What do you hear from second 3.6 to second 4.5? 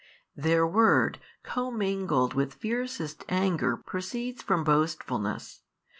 proceeds